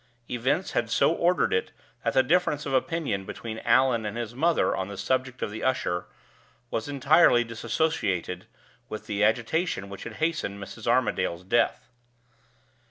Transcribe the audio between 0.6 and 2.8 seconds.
had so ordered it that the difference of